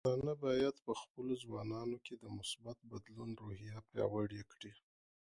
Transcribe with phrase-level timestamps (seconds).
[0.03, 4.73] پښتانه بايد په خپلو ځوانانو کې د مثبت بدلون روحیه پیاوړې کړي.